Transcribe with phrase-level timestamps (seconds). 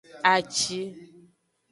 [0.33, 0.79] Aci.